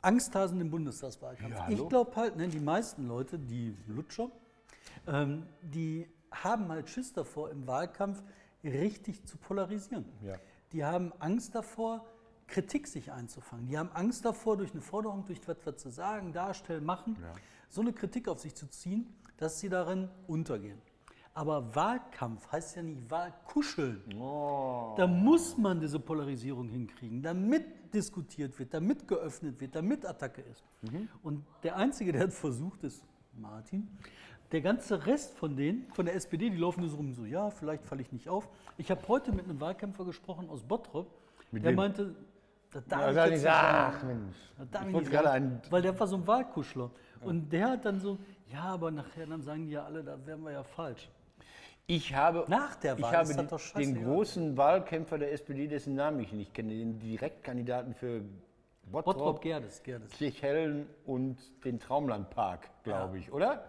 [0.00, 1.56] Angsthasen im Bundestagswahlkampf.
[1.56, 4.32] Ja, ich glaube halt, ne, die meisten Leute, die Lutscher,
[5.06, 8.20] ähm, die haben halt Schiss davor, im Wahlkampf
[8.64, 10.04] richtig zu polarisieren.
[10.22, 10.34] Ja.
[10.72, 12.04] Die haben Angst davor,
[12.52, 13.66] Kritik sich einzufangen.
[13.66, 17.16] Die haben Angst davor, durch eine Forderung, durch was, was zu sagen, darstellen, machen,
[17.68, 19.06] so eine Kritik auf sich zu ziehen,
[19.38, 20.80] dass sie darin untergehen.
[21.34, 24.02] Aber Wahlkampf heißt ja nicht Wahlkuscheln.
[24.98, 30.62] Da muss man diese Polarisierung hinkriegen, damit diskutiert wird, damit geöffnet wird, damit Attacke ist.
[31.22, 33.02] Und der Einzige, der hat versucht, ist
[33.34, 33.88] Martin.
[34.52, 37.86] Der ganze Rest von denen, von der SPD, die laufen so rum, so, ja, vielleicht
[37.86, 38.46] falle ich nicht auf.
[38.76, 41.10] Ich habe heute mit einem Wahlkämpfer gesprochen aus Bottrop,
[41.50, 41.76] Mit der wem?
[41.76, 42.14] meinte,
[42.72, 43.94] das darf Ja, ich sag jetzt ich, nicht sagen.
[43.98, 44.36] ach Mensch.
[44.58, 46.90] Das darf Ich ich nicht sagen, einen- weil der war so ein Wahlkuschler.
[47.22, 48.18] Und der hat dann so,
[48.52, 51.08] ja, aber nachher, dann sagen die ja alle, da wären wir ja falsch.
[51.86, 55.66] Ich habe, Nach der ich Wahl habe ist das die, den großen Wahlkämpfer der SPD,
[55.68, 58.22] dessen Namen ich nicht kenne, den Direktkandidaten für
[58.90, 60.10] Bottrop Bottrop, Gerdes, Gerdes.
[60.12, 63.64] Kirchhellen und den Traumlandpark, glaube ich, oder?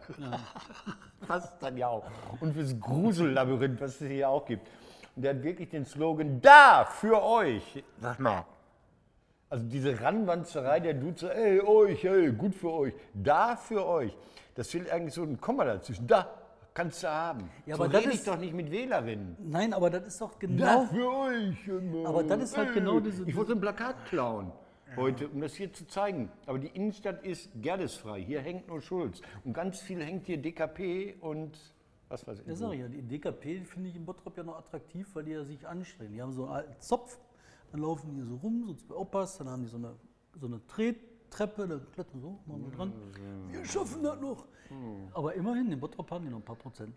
[1.22, 2.06] Fast dann ja auch.
[2.40, 4.68] Und fürs Grusellabyrinth, was es hier auch gibt.
[5.16, 7.84] Und der hat wirklich den Slogan, da, für euch.
[8.00, 8.46] Sag mal.
[9.54, 12.94] Also diese Ranwanzerei der Duze, ey, euch, ey, gut für euch.
[13.14, 14.18] Da, für euch.
[14.56, 16.08] Das fehlt eigentlich so ein Komma dazwischen.
[16.08, 16.28] Da,
[16.74, 17.52] kannst du haben.
[17.68, 19.38] Ja, so aber das rede ich ist- doch nicht mit Wählerinnen.
[19.40, 20.86] Nein, aber das ist doch Da, genau.
[20.86, 21.68] für euch.
[21.68, 22.10] immer.
[22.10, 22.74] Aber das ist halt Ey.
[22.74, 24.52] genau diese- Ich wollte ein Plakat klauen
[24.96, 26.32] heute, um das hier zu zeigen.
[26.48, 28.22] Aber die Innenstadt ist gerdesfrei.
[28.24, 29.22] Hier hängt nur Schulz.
[29.44, 31.60] Und ganz viel hängt hier DKP und
[32.10, 32.48] was weiß ich.
[32.48, 35.32] Ja, sag ich ja, die DKP finde ich in Bottrop ja noch attraktiv, weil die
[35.32, 36.14] ja sich anstrengen.
[36.14, 37.20] Die haben so einen alten Zopf,
[37.74, 39.96] dann laufen die so rum, so zwei Opas, dann haben die so eine,
[40.40, 42.94] so eine Trettreppe, da klettern so, machen wir dran.
[43.50, 44.46] Wir schaffen das noch.
[45.14, 46.96] Aber immerhin, in Bottrop haben die noch ein paar Prozent.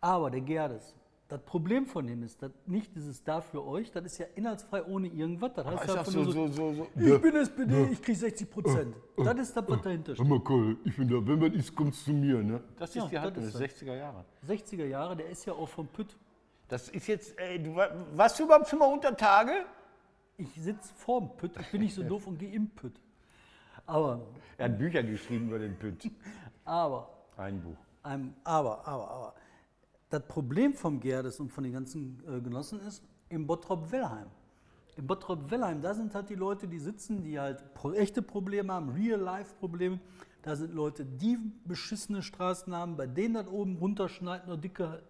[0.00, 0.94] Aber der Gerdes,
[1.28, 4.84] Das Problem von dem ist, dass nicht dieses da für euch, das ist ja inhaltsfrei
[4.84, 5.52] ohne irgendwas.
[5.54, 6.86] Das heißt Ist ja einfach so, so, so, so.
[6.96, 8.96] ich bin SPD, ich kriege 60 Prozent.
[9.16, 10.28] Das ist das, was dahinter Hör steht.
[10.28, 12.60] mal, Karl, ich bin da, wenn man ist, kommst du zu mir, ne?
[12.78, 13.82] Das ist Ja, die das Haltung ist des das.
[13.82, 14.24] 60er Jahre.
[14.46, 16.16] 60er Jahre, der ist ja auch vom Pütt.
[16.68, 19.52] Das ist jetzt, ey, du, war- warst du überhaupt schon mal unter Tage?
[20.38, 23.00] Ich sitze vorm Pütt, ich bin nicht so doof und gehe im Pütt.
[23.86, 24.20] Aber,
[24.58, 26.10] Er hat Bücher geschrieben über den Pütt.
[26.64, 27.76] aber, Ein Buch.
[28.04, 29.34] ähm, aber, aber, aber.
[30.10, 34.28] Das Problem vom Gerdes und von den ganzen äh, Genossen ist, im Bottrop-Wellheim.
[34.96, 38.90] Im Bottrop-Wellheim, da sind halt die Leute, die sitzen, die halt pro echte Probleme haben,
[38.90, 40.00] Real-Life-Probleme.
[40.42, 45.02] Da sind Leute, die beschissene Straßen haben, bei denen das oben runterschneit nur dicke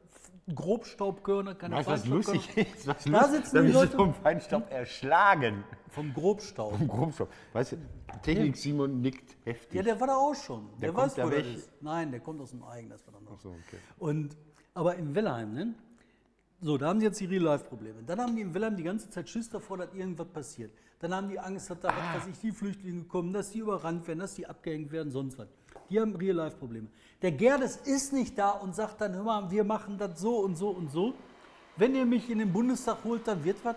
[0.55, 2.87] Grobstaubkörner, keine Weißt du, was lustig ist?
[2.87, 5.65] Was Da lustig- sitzen da die bist du Leute- vom Feinstaub erschlagen.
[5.89, 6.77] Vom Grobstaub.
[6.77, 7.29] Vom Grobstaub.
[7.53, 7.77] Weißt du,
[8.23, 9.75] Technik Simon nickt heftig.
[9.75, 10.69] Ja, der war da auch schon.
[10.81, 11.57] Der, kommt weiß, da wo der weg.
[11.57, 11.71] ist.
[11.83, 13.41] Nein, der kommt aus dem Eigen, das war dann noch.
[13.41, 13.79] so, okay.
[13.99, 14.37] Und,
[14.75, 15.75] aber im Wellheim, ne?
[16.61, 18.03] So, da haben sie jetzt die Real-Life-Probleme.
[18.07, 20.71] Dann haben die im Wellheim die ganze Zeit Schiss davor, dass irgendwas passiert.
[21.01, 24.07] Dann haben die Angst, dass da, was weiß ich, die Flüchtlinge kommen, dass die überrannt
[24.09, 25.49] werden, dass die abgehängt werden, sonst was.
[25.91, 26.87] Die haben Real-Life-Probleme.
[27.23, 30.57] Der Gerdes ist nicht da und sagt dann, hör mal, wir machen das so und
[30.57, 31.15] so und so.
[31.77, 33.77] Wenn ihr mich in den Bundestag holt, dann wird was.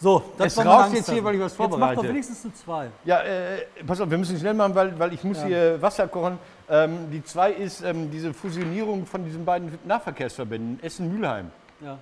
[0.00, 2.08] So, das Es war Angst jetzt hier, weil ich was Jetzt mach doch vorbereite.
[2.08, 2.90] wenigstens eine zwei.
[3.04, 6.38] Ja, äh, pass auf, wir müssen schnell machen, weil, weil ich muss hier Wasser kochen.
[6.70, 11.50] Ähm, die zwei ist ähm, diese Fusionierung von diesen beiden Nahverkehrsverbänden, Essen-Mülheim.
[11.80, 11.98] Ja.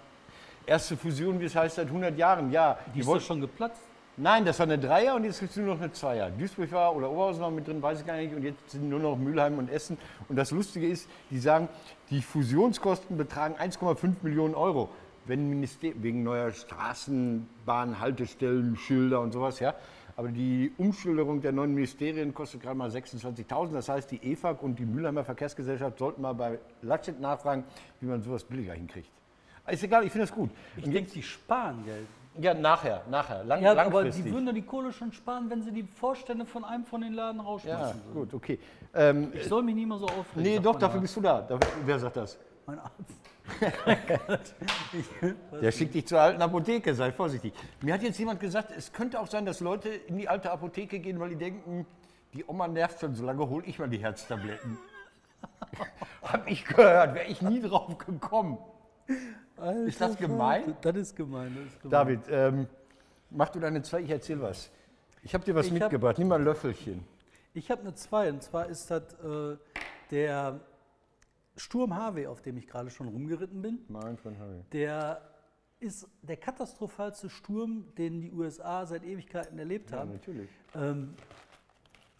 [0.66, 2.50] Erste Fusion, wie es heißt, seit 100 Jahren.
[2.52, 3.80] Ja, Die die ist doch schon geplatzt.
[4.18, 6.30] Nein, das war eine Dreier und jetzt gibt es nur noch eine Zweier.
[6.30, 8.34] Duisburg war oder Oberhausen war mit drin, weiß ich gar nicht.
[8.34, 9.98] Und jetzt sind nur noch Mülheim und Essen.
[10.30, 11.68] Und das Lustige ist, die sagen,
[12.08, 14.88] die Fusionskosten betragen 1,5 Millionen Euro.
[15.26, 19.74] Wenn Minister wegen neuer Straßenbahn, Haltestellen, Schilder und sowas, ja.
[20.16, 23.74] Aber die Umschilderung der neuen Ministerien kostet gerade mal 26.000.
[23.74, 27.64] Das heißt, die EFAG und die Mülheimer Verkehrsgesellschaft sollten mal bei Laschet nachfragen,
[28.00, 29.10] wie man sowas billiger hinkriegt.
[29.68, 30.48] Ist egal, ich finde das gut.
[30.78, 32.06] Ich denke, sie sparen Geld.
[32.40, 34.24] Ja, nachher, nachher, lang, Ja, aber langfristig.
[34.24, 37.12] die würden doch die Kohle schon sparen, wenn sie die Vorstände von einem von den
[37.14, 38.14] Laden Ja, rausschmeißen würden.
[38.14, 38.58] gut, okay.
[38.94, 40.42] Ähm, Ich soll mich nie mehr so aufregen.
[40.42, 41.02] nee, doch, dafür Arzt.
[41.02, 41.40] bist du da.
[41.42, 42.38] Dafür, wer sagt das?
[42.66, 42.94] Mein Arzt.
[45.62, 47.52] Der schickt dich zur alten Apotheke, sei vorsichtig.
[47.80, 50.98] Mir hat jetzt jemand gesagt, es könnte auch sein, dass Leute in die alte Apotheke
[50.98, 51.86] gehen, weil die denken,
[52.34, 54.78] die Oma nervt schon so lange, hol ich mal die Herztabletten.
[56.22, 58.58] Hab ich gehört, wäre ich nie drauf gekommen.
[59.86, 60.76] Ist das gemein?
[60.82, 61.54] Das ist gemein.
[61.56, 61.90] Das ist gemein.
[61.90, 62.66] David, ähm,
[63.30, 64.70] mach du deine zwei, ich erzähl was.
[65.22, 67.04] Ich habe dir was Ich hab- mitgebracht, nimm mal ein Löffelchen.
[67.54, 69.56] Ich habe eine 2 und zwar ist das äh,
[70.10, 70.60] der
[71.56, 73.78] Sturm Harvey, auf dem ich gerade schon rumgeritten bin.
[73.88, 74.60] Mein von Harry.
[74.72, 75.22] Der
[75.80, 80.12] ist der katastrophalste Sturm, den die USA seit Ewigkeiten erlebt Ja, haben.
[80.12, 80.50] natürlich.
[80.74, 81.14] Ähm,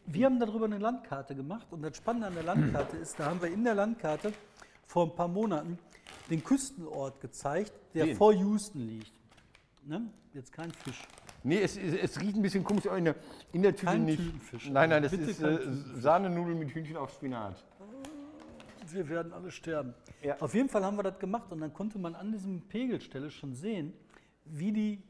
[0.06, 3.42] wir haben darüber eine Landkarte gemacht und das Spannende an der Landkarte ist, da haben
[3.42, 4.32] wir in der Landkarte
[4.86, 5.78] vor ein paar Monaten
[6.30, 8.16] den Küstenort gezeigt, der Den?
[8.16, 9.12] vor Houston liegt.
[9.84, 10.10] Ne?
[10.32, 11.02] Jetzt kein Fisch.
[11.42, 13.14] Nee, es, es, es riecht ein bisschen komisch aber in der,
[13.52, 14.18] in der Tüte Kein nicht.
[14.18, 14.68] Tütenfisch.
[14.68, 16.00] Nein, nein, das Bitte ist äh.
[16.00, 17.64] Sahnenudeln mit Hühnchen auf Spinat.
[18.88, 19.94] Wir werden alle sterben.
[20.22, 20.36] Ja.
[20.40, 23.54] Auf jeden Fall haben wir das gemacht und dann konnte man an diesem Pegelstelle schon
[23.54, 23.92] sehen,
[24.44, 25.02] wie die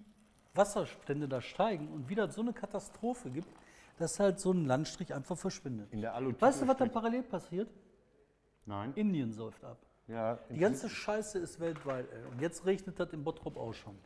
[0.54, 3.48] Wasserstände da steigen und wie das so eine Katastrophe gibt,
[3.98, 5.92] dass halt so ein Landstrich einfach verschwindet.
[5.92, 7.70] In der Alu Weißt du, was da parallel passiert?
[8.66, 8.92] Nein.
[8.94, 9.78] Indien säuft ab.
[10.08, 12.06] Ja, Die ganze Scheiße ist weltweit.
[12.12, 12.18] Ey.
[12.32, 13.96] Und jetzt regnet das in Bottrop auch schon.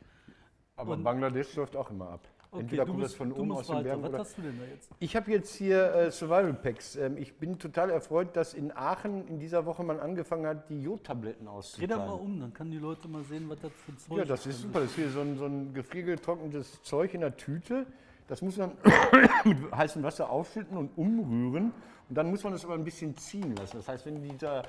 [0.77, 2.21] aber und- Bangladesch läuft auch immer ab.
[2.53, 3.85] Entweder kommt das von oben aus den weiter.
[3.85, 4.19] Bergen Was oder.
[4.19, 4.91] hast du denn da jetzt?
[4.99, 6.97] Ich habe jetzt hier äh, Survival Packs.
[6.97, 10.83] Ähm, ich bin total erfreut, dass in Aachen in dieser Woche man angefangen hat, die
[10.83, 12.07] Jodtabletten Dreh da auszuteilen.
[12.07, 14.47] mal um, dann können die Leute mal sehen, was das für ein Zeug Ja, das
[14.47, 14.81] ist super.
[14.81, 17.87] Das ist hier so ein, so ein gefriergetrocknetes Zeug in der Tüte.
[18.27, 18.73] Das muss man
[19.45, 21.73] mit heißem Wasser aufschütten und umrühren.
[22.09, 23.77] Und dann muss man das aber ein bisschen ziehen lassen.
[23.77, 24.65] Das heißt, wenn dieser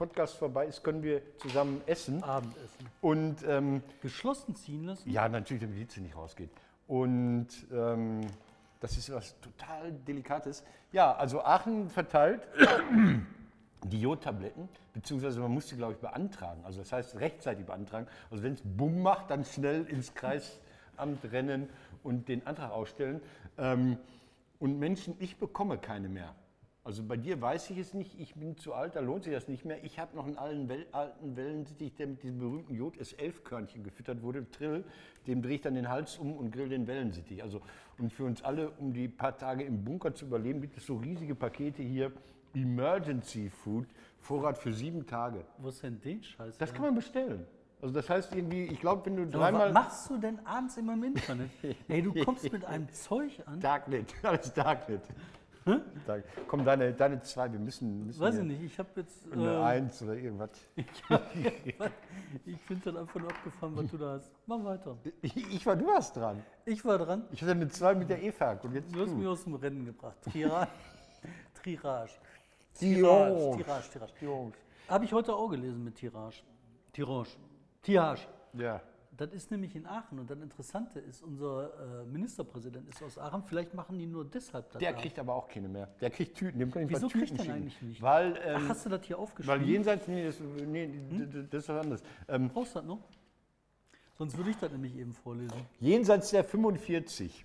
[0.00, 2.22] Podcast vorbei ist, können wir zusammen essen.
[2.24, 2.86] Abendessen.
[3.02, 5.10] Und ähm, Geschlossen ziehen lassen?
[5.10, 6.48] ja, natürlich, damit die Hitze nicht rausgeht.
[6.88, 8.22] Und ähm,
[8.80, 10.64] das ist was total Delikates.
[10.90, 12.48] Ja, also Aachen verteilt
[13.84, 16.64] die Jodtabletten, beziehungsweise man muss sie, glaube ich, beantragen.
[16.64, 18.06] Also das heißt rechtzeitig beantragen.
[18.30, 21.68] Also wenn es Bumm macht, dann schnell ins Kreisamt rennen
[22.02, 23.20] und den Antrag ausstellen.
[23.58, 23.98] Ähm,
[24.60, 26.34] und Menschen, ich bekomme keine mehr.
[26.82, 29.48] Also bei dir weiß ich es nicht, ich bin zu alt, da lohnt sich das
[29.48, 29.84] nicht mehr.
[29.84, 34.22] Ich habe noch einen alten, Wel alten Wellensittich, der mit diesem berühmten Jod S11-Körnchen gefüttert
[34.22, 34.84] wurde, Trill,
[35.26, 37.42] dem drehe ich dann den Hals um und grill den Wellensittich.
[37.42, 37.60] Also,
[37.98, 40.96] und für uns alle, um die paar Tage im Bunker zu überleben, gibt es so
[40.96, 42.12] riesige Pakete hier,
[42.54, 43.86] Emergency Food,
[44.18, 45.44] Vorrat für sieben Tage.
[45.58, 46.56] Wo ist denn den Scheiß?
[46.56, 47.46] Das kann man bestellen.
[47.82, 49.72] Also das heißt irgendwie, ich glaube, wenn du Aber was dreimal...
[49.72, 51.50] machst du denn abends immer im Internet?
[51.88, 53.60] Ey, du kommst mit einem Zeug an.
[53.60, 55.02] Darknet, alles Darknet.
[55.64, 56.24] Danke.
[56.48, 58.06] Komm, deine, deine zwei, wir müssen.
[58.06, 59.30] müssen Weiß ich nicht, ich habe jetzt.
[59.30, 60.50] Eine äh, Eins oder irgendwas.
[62.46, 64.30] ich finde dann einfach nur abgefahren, was du da hast.
[64.46, 64.96] Mach weiter.
[65.22, 66.42] Ich, ich war, du warst dran.
[66.64, 67.24] Ich war dran.
[67.30, 69.16] Ich hatte eine 2 mit der EFAG und jetzt Du hast du.
[69.16, 70.16] mich aus dem Rennen gebracht.
[70.32, 70.70] Tirage.
[71.62, 72.12] Tirage.
[72.78, 73.56] Tirage.
[73.58, 74.52] Tirage, Tirage.
[74.88, 76.42] Habe ich heute auch gelesen mit Tirage.
[76.92, 77.30] Tirage.
[77.82, 78.22] Tirage.
[78.54, 78.80] Ja.
[79.20, 80.18] Das ist nämlich in Aachen.
[80.18, 83.42] Und das Interessante ist, unser äh, Ministerpräsident ist aus Aachen.
[83.42, 84.80] Vielleicht machen die nur deshalb das.
[84.80, 85.88] Der kriegt aber auch keine mehr.
[86.00, 86.58] Der kriegt Tüten.
[86.58, 87.52] Dem kann ich Wieso Tüten kriegt schicken.
[87.54, 88.00] eigentlich nicht?
[88.00, 89.60] Weil, Ach, ähm, hast du das hier aufgeschrieben?
[89.60, 92.02] weil jenseits, nee, das, nee, d- das ist was anderes.
[92.28, 93.00] Ähm, Brauchst du das noch?
[94.16, 95.52] Sonst würde ich das nämlich eben vorlesen.
[95.80, 97.44] jenseits der 45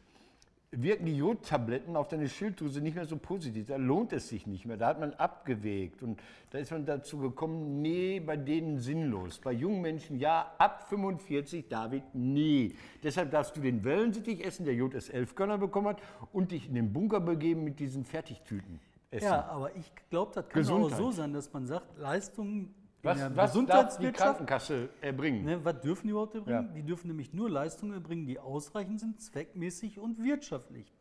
[0.81, 3.67] wirken die Jodtabletten auf deine Schilddrüse nicht mehr so positiv.
[3.67, 4.77] Da lohnt es sich nicht mehr.
[4.77, 6.03] Da hat man abgewägt.
[6.03, 9.39] Und da ist man dazu gekommen, nee, bei denen sinnlos.
[9.39, 12.73] Bei jungen Menschen ja, ab 45, David, nee.
[13.03, 17.19] Deshalb darfst du den Wellensittich essen, der JS11-Gönner bekommen hat, und dich in den Bunker
[17.19, 18.79] begeben mit diesen Fertigtüten
[19.11, 19.25] essen.
[19.25, 20.97] Ja, aber ich glaube, das kann auch Gesundheit.
[20.97, 22.73] so sein, dass man sagt, Leistungen
[23.05, 24.11] Was, der was darf die.
[24.11, 25.45] Krankenkasse erbringen?
[25.45, 26.67] Ne, was dürfen die überhaupt erbringen?
[26.67, 26.73] Ja.
[26.73, 30.91] Die dürfen nämlich nur Leistungen erbringen, die ausreichend sind, zweckmäßig und wirtschaftlich.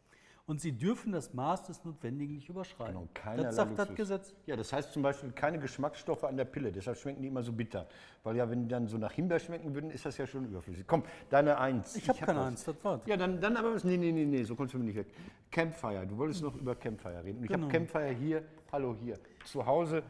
[0.46, 2.92] Und sie dürfen das Maß des Notwendigen nicht überschreiten.
[2.94, 3.94] Genau, keinerlei das sagt das.
[3.94, 4.34] Gesetz.
[4.44, 6.70] Ja, das heißt zum Beispiel keine Geschmacksstoffe an der Pille.
[6.70, 7.86] Deshalb schmecken die immer so bitter.
[8.24, 10.86] Weil ja, wenn die dann so nach Himbeer schmecken würden, ist das ja schon überflüssig.
[10.86, 11.96] Komm, deine Eins.
[11.96, 12.46] Ich habe hab keine was.
[12.48, 13.00] Angst, das war's.
[13.06, 13.84] Ja, dann, dann aber was.
[13.84, 15.06] Nee, nee, nee, nee, so kommst du mir nicht weg.
[15.50, 16.06] Campfire.
[16.06, 17.38] Du wolltest noch über Campfire reden.
[17.38, 17.62] Und ich Genau.
[17.62, 20.02] habe Campfire hier, hallo hier, zu Hause.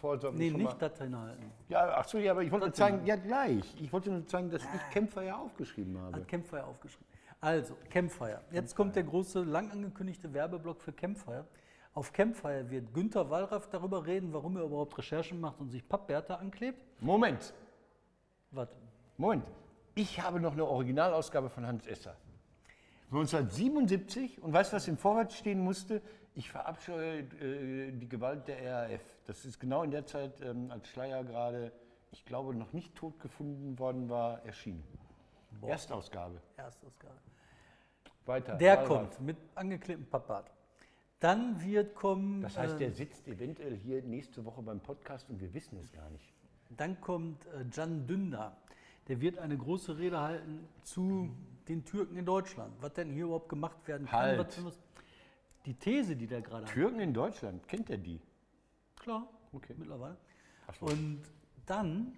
[0.00, 1.50] So, Nee, nicht mal- das hinhalten.
[1.68, 3.74] Ja, ach so, ja, aber ich wollte nur Das zeigen, ja gleich.
[3.80, 6.16] Ich wollte nur zeigen, dass ich Campfire aufgeschrieben habe.
[6.16, 7.06] Hat Campfire aufgeschrieben.
[7.40, 8.40] Also, Campfire.
[8.52, 11.44] Jetzt kommt der große, lang angekündigte Werbeblock für Campfire.
[11.94, 16.38] Auf Campfire wird Günter Wallraff darüber reden, warum er überhaupt Recherchen macht und sich Pappbärte
[16.38, 16.80] anklebt.
[17.00, 17.52] Moment,
[18.50, 18.76] Warte.
[19.16, 19.44] Moment.
[19.94, 22.16] Ich habe noch eine Originalausgabe von Hans Esser.
[23.10, 26.02] 1977 und weißt du, was im Vorwort stehen musste?
[26.34, 29.00] Ich verabscheue äh, die Gewalt der RAF.
[29.26, 31.72] Das ist genau in der Zeit, ähm, als Schleier gerade,
[32.12, 34.84] ich glaube, noch nicht tot gefunden worden war, erschienen.
[35.62, 36.40] Erstausgabe.
[36.56, 37.14] Erstausgabe.
[38.26, 38.56] Weiter.
[38.56, 38.88] Der Wallraff.
[38.88, 40.50] kommt mit angeklebtem Pappbart.
[41.20, 42.42] Dann wird kommen.
[42.42, 45.90] Das heißt, äh, der sitzt eventuell hier nächste Woche beim Podcast und wir wissen es
[45.92, 46.32] gar nicht.
[46.76, 48.56] Dann kommt äh, Can Dündar.
[49.08, 51.30] Der wird eine große Rede halten zu
[51.66, 52.74] den Türken in Deutschland.
[52.80, 54.20] Was denn hier überhaupt gemacht werden kann.
[54.20, 54.64] Halt.
[54.64, 54.78] was
[55.68, 56.72] Die These, die der gerade hat.
[56.72, 58.18] Türken in Deutschland, kennt er die?
[58.96, 59.74] Klar, Okay.
[59.76, 60.16] mittlerweile.
[60.80, 60.86] So.
[60.86, 61.20] Und
[61.66, 62.12] dann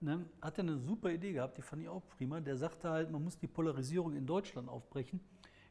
[0.00, 2.38] ne, hat er eine super Idee gehabt, die fand ich auch prima.
[2.38, 5.20] Der sagte halt, man muss die Polarisierung in Deutschland aufbrechen.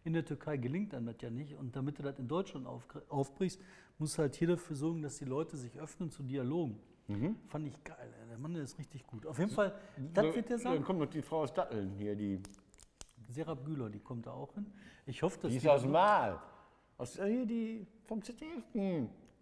[0.04, 1.54] In der Türkei gelingt einem das ja nicht.
[1.56, 3.62] Und damit du das in Deutschland aufgr- aufbrichst,
[4.00, 6.80] muss halt hier dafür sorgen, dass die Leute sich öffnen zu Dialogen.
[7.08, 7.36] Mhm.
[7.50, 8.12] Fand ich geil.
[8.32, 9.28] Der Mann der ist richtig gut.
[9.28, 9.76] Auf jeden Fall,
[10.12, 10.84] das wird der Dann sagen.
[10.84, 12.42] kommt noch die Frau aus Datteln hier, die,
[13.28, 14.66] Serap Güler, die kommt da auch hin.
[15.06, 16.40] Ich hoffe, dass die ist die aus dem Mal.
[17.00, 18.62] Aus, äh, hier die vom ZDF.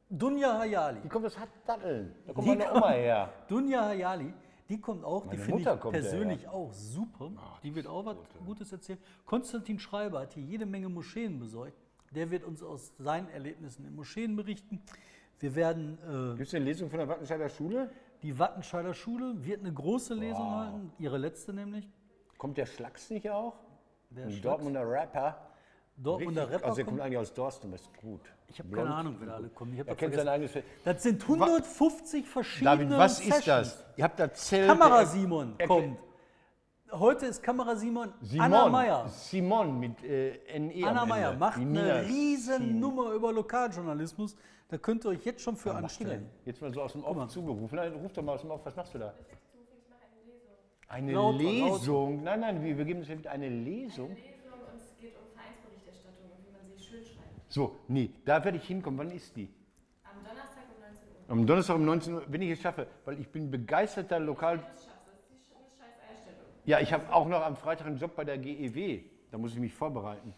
[0.10, 1.02] Dunja Hayali.
[1.02, 2.14] Die kommt aus Datteln.
[2.26, 3.34] Da kommt Die meine Oma her.
[3.48, 4.32] Dunja Hayali,
[4.70, 7.32] die kommt auch, die Meine finde Mutter ich persönlich auch super.
[7.64, 9.00] die wird auch was Gutes erzählen.
[9.26, 11.74] Konstantin Schreiber hat hier jede Menge Moscheen besorgt.
[12.12, 14.80] Der wird uns aus seinen Erlebnissen in Moscheen berichten.
[15.40, 17.90] Wir werden äh, Gibt es eine Lesung von der Wattenscheider Schule?
[18.24, 21.88] die Wattenscheider Schule wird eine große Lesung halten, ihre letzte nämlich.
[22.38, 23.56] Kommt der Schlacks nicht auch?
[24.12, 24.44] Der Ein Schlacks.
[24.44, 25.47] Dortmunder Rapper.
[25.98, 28.22] Dortmunder Richtig- Rapper Also der kommt eigentlich aus Dorsten, das ist gut.
[28.48, 29.74] Ich habe keine Ahnung, wer da alle kommen.
[29.74, 30.66] Ich Er das kennt sein eigenes Feld.
[30.86, 33.46] Das sind 150 verschiedene David, was ist Sessions.
[33.76, 33.86] das?
[33.98, 34.68] Ihr habt da Zelt.
[34.70, 35.98] Kamera Simon Erklä- kommt.
[36.92, 38.46] Heute ist Kamera Simon, Simon.
[38.46, 39.10] Anna Meyer.
[39.10, 44.38] Simon mit äh, NE Anna Meyer macht eine riesen Nummer über Lokaljournalismus.
[44.70, 46.30] Da könnt ihr euch jetzt schon für Was anstellen.
[46.46, 47.04] Jetzt mal so aus dem.
[47.04, 47.76] Off zugerufen.
[47.76, 48.62] Nein, ruf doch mal aus dem Off.
[48.66, 49.14] Was machst du da?
[50.90, 52.24] Eine Lauter, Lesung.
[52.24, 54.10] Nein, nein, wir, wir geben uns wieder eine Lesung.
[54.12, 57.37] Lesung und es geht um Vereinsberichterstattung und wie man sie schön schreibt.
[57.50, 59.00] So, nee, da werde ich hinkommen.
[59.00, 59.50] Wann ist die?
[60.04, 61.32] Am Donnerstag um 19 Uhr.
[61.32, 64.58] Am Donnerstag um 19 Uhr, wenn ich es schaffe, weil ich bin begeisterter Lokal.
[64.58, 66.42] Das schaffst du, das ist die sch- eine scheiß Einstellung.
[66.66, 69.02] Ja, ich habe auch noch am Freitag einen Job bei der GEW.
[69.32, 70.34] Da muss ich mich vorbereiten.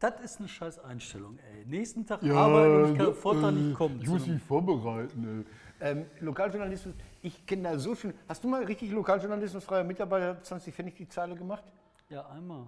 [0.00, 1.64] Das ist eine scheiß Einstellung, ey.
[1.66, 4.00] Nächsten Tag arbeiten und ich kann Vortag nicht kommen.
[4.00, 5.44] Ich muss mich vorbereiten.
[5.80, 8.14] Ähm, Lokaljournalismus, ich kenne da so schön.
[8.28, 11.64] Hast du mal richtig Lokaljournalismus, freier Mitarbeiter, 20 Pfennig die Zeile gemacht?
[12.10, 12.66] Ja, einmal.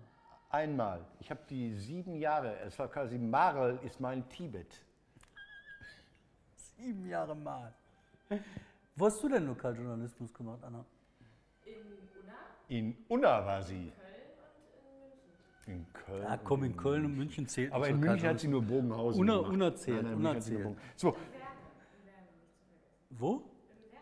[0.51, 1.01] Einmal.
[1.21, 4.85] Ich habe die sieben Jahre, es war quasi Marel ist mein Tibet.
[6.77, 7.73] Sieben Jahre mal.
[8.97, 10.85] Wo hast du denn Lokaljournalismus gemacht, Anna?
[11.65, 11.75] In
[12.21, 12.35] Unna,
[12.69, 13.93] In Unna war sie.
[13.93, 14.07] Köln
[15.67, 15.87] und in München.
[15.87, 16.23] In Köln.
[16.25, 19.37] Ja, komm, in Köln und München zählt Aber in München hat sie nur Bogenhausen Unna-
[19.37, 19.53] gemacht.
[19.53, 20.63] Unna zählt, Nein, nein, Unna zählt.
[20.65, 21.17] Bogen- So,
[23.11, 23.43] Wo?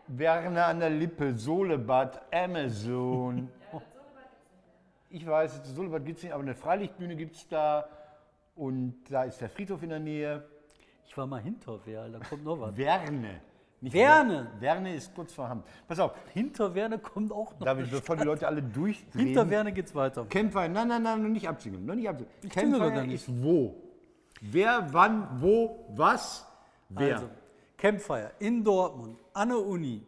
[0.07, 3.49] Werner an der Lippe, Solebad, Amazon.
[5.09, 7.87] Ich weiß, Solebad gibt es nicht, aber eine Freilichtbühne gibt es da.
[8.55, 10.43] Und da ist der Friedhof in der Nähe.
[11.07, 12.75] Ich war mal hinter Werl, da kommt noch was.
[12.77, 13.41] Werne.
[13.81, 14.51] Nicht Werne.
[14.59, 15.63] Wer- Werne ist kurz vor Hamm.
[15.87, 17.65] Pass auf, Hinter Werne kommt auch noch.
[17.65, 18.23] Eine bevor die.
[18.25, 19.27] Leute alle durchdrehen.
[19.27, 20.25] Hinter Werne geht's weiter.
[20.25, 21.85] Campfire, nein, nein, nein, noch nicht absingen.
[21.85, 22.31] Noch nicht absingen.
[22.43, 23.27] Ich Campfire nicht.
[23.27, 23.75] ist wo?
[24.41, 26.45] Wer, wann, wo, was,
[26.89, 27.15] wer.
[27.15, 27.29] Also,
[27.77, 30.05] Campfire in Dortmund, an der Uni,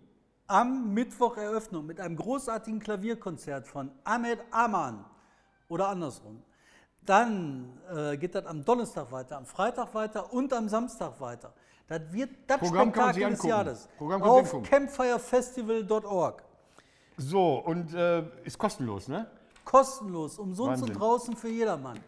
[0.52, 5.06] am Mittwoch Eröffnung mit einem großartigen Klavierkonzert von Ahmed Aman
[5.70, 6.44] oder andersrum.
[7.06, 11.54] Dann äh, geht das am Donnerstag weiter, am Freitag weiter und am Samstag weiter.
[11.88, 13.44] Das wird das Programm Spektakel des.
[13.44, 13.90] Jahres.
[13.98, 16.44] Programm Auf campfirefestival.org.
[17.18, 19.28] So, und äh, ist kostenlos, ne?
[19.64, 20.90] Kostenlos, umsonst Wahnsinn.
[20.90, 22.00] und draußen für jedermann.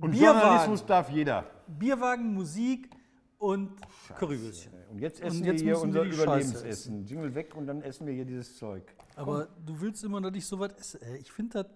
[0.00, 1.44] Und Bierwagen, Journalismus darf jeder.
[1.66, 2.90] Bierwagen, Musik
[3.44, 3.70] und
[4.18, 4.72] Currywürstchen.
[4.90, 7.04] Und jetzt Und essen jetzt wir hier wir unser Scheiße Überlebensessen.
[7.04, 8.82] Jingle weg und dann essen wir hier dieses Zeug.
[9.16, 10.98] Aber du willst immer, dass ich so was esse.
[11.20, 11.66] Ich finde,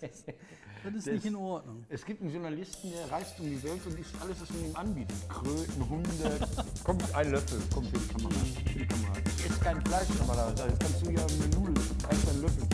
[0.00, 0.24] das,
[0.84, 1.84] das ist nicht in Ordnung.
[1.88, 4.76] Es gibt einen Journalisten, der reist um die Welt und isst alles, was man ihm
[4.76, 5.16] anbietet.
[5.28, 6.46] Kröten, Hunde.
[6.84, 8.34] Kommt ein Löffel, kommt für die Kamera.
[8.34, 9.12] Für die Kamera.
[9.36, 10.68] Ich esse kein Fleisch normalerweise.
[10.68, 12.64] Jetzt kannst du hier eine Nudel, kannst einen Löffel.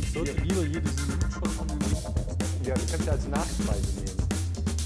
[0.00, 1.20] Ich sollte lieber hier diesen dem
[2.66, 4.28] Ja, du kannst ja als Nachspeise nehmen.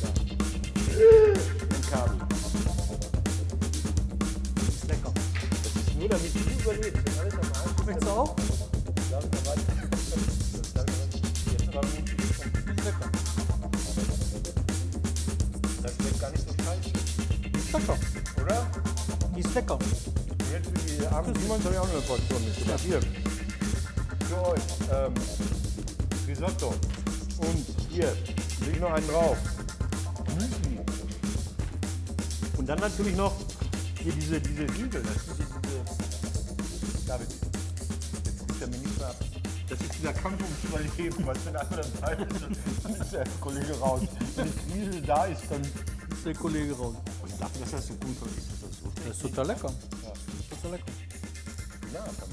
[0.02, 1.50] Ja.
[1.90, 2.16] Ein Kabel.
[4.68, 5.12] ist lecker.
[5.62, 7.04] Das ist nur damit du überlebst.
[7.04, 8.36] Wenn alles am Arsch Schmeckt's auch?
[9.10, 9.24] Das.
[11.50, 11.88] Jetzt aber.
[11.88, 13.10] Ist lecker.
[15.82, 16.90] Das schmeckt gar nicht so scheiße.
[17.58, 17.98] Ist lecker.
[18.40, 18.66] Oder?
[19.36, 19.78] Ist lecker.
[20.52, 22.80] Jetzt für die armen Simons habe ich auch noch eine Portion mitgebracht.
[22.84, 23.00] Hier.
[24.28, 24.62] Für euch.
[24.92, 25.14] Ähm,
[26.28, 26.68] Risotto.
[27.38, 28.16] Und hier.
[28.66, 29.38] Leg noch einen drauf.
[32.70, 33.34] Dann natürlich noch
[34.00, 35.02] hier diese, diese Riegel.
[35.02, 37.06] Das ist diese.
[37.06, 37.28] David.
[38.24, 39.16] Jetzt gibt er mir nicht mehr ab.
[39.68, 41.26] Das ist dieser Kampf ums Überleben.
[41.26, 42.42] Was wenn einer Zeit ist,
[42.84, 44.02] dann ist der Kollege raus.
[44.36, 45.62] Wenn die Krise da ist, dann.
[45.62, 46.94] Ist der Kollege raus.
[47.22, 49.72] Und dafür, dass das so gut ist, ist das so Das ist total lecker.
[50.50, 50.92] Total lecker.
[51.92, 52.29] Ja, kann.